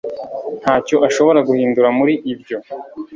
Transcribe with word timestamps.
Ntacyo 0.61 0.95
ashobora 1.07 1.39
guhindura 1.47 1.89
muri 1.97 2.13
ibyo; 2.33 2.57